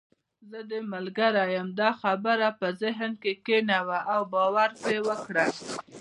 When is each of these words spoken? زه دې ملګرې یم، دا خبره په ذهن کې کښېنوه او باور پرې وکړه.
زه 0.49 0.59
دې 0.69 0.79
ملګرې 0.93 1.45
یم، 1.55 1.67
دا 1.79 1.89
خبره 2.01 2.47
په 2.59 2.67
ذهن 2.81 3.11
کې 3.21 3.31
کښېنوه 3.45 3.99
او 4.13 4.21
باور 4.33 4.69
پرې 4.81 4.99
وکړه. 5.07 5.45